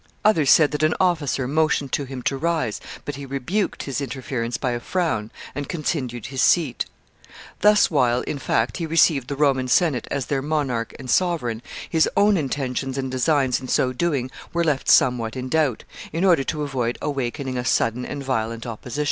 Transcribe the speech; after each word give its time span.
Others 0.25 0.49
said 0.49 0.71
that 0.71 0.81
an 0.81 0.95
officer 0.99 1.47
motioned 1.47 1.91
to 1.91 2.05
him 2.05 2.23
to 2.23 2.35
rise, 2.35 2.81
but 3.05 3.17
he 3.17 3.25
rebuked 3.27 3.83
his 3.83 4.01
interference 4.01 4.57
by 4.57 4.71
a 4.71 4.79
frown, 4.79 5.29
and 5.53 5.69
continued 5.69 6.25
his 6.25 6.41
seat. 6.41 6.85
Thus 7.59 7.91
while, 7.91 8.21
in 8.21 8.39
fact, 8.39 8.77
he 8.77 8.87
received 8.87 9.27
the 9.27 9.35
Roman 9.35 9.67
Senate 9.67 10.07
as 10.09 10.25
their 10.25 10.41
monarch 10.41 10.95
and 10.97 11.07
sovereign, 11.07 11.61
his 11.87 12.09
own 12.17 12.35
intentions 12.35 12.97
and 12.97 13.11
designs 13.11 13.61
in 13.61 13.67
so 13.67 13.93
doing 13.93 14.31
were 14.53 14.63
left 14.63 14.89
somewhat 14.89 15.35
in 15.35 15.49
doubt, 15.49 15.83
in 16.11 16.25
order 16.25 16.43
to 16.45 16.63
avoid 16.63 16.97
awakening 16.99 17.59
a 17.59 17.63
sudden 17.63 18.03
and 18.03 18.23
violent 18.23 18.65
opposition. 18.65 18.99